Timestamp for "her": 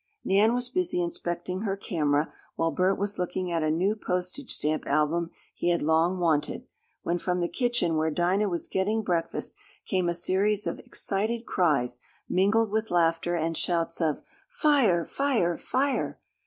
1.61-1.77